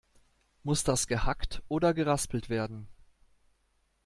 [0.63, 2.87] Muss das gehackt oder geraspelt werden?